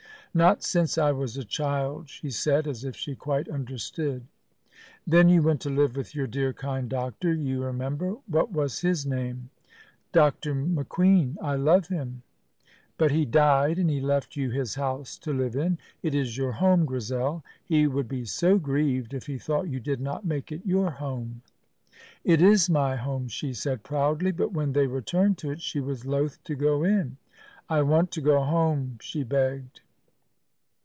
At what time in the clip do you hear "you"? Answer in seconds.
5.27-5.41, 7.33-7.61, 14.37-14.51, 19.67-19.81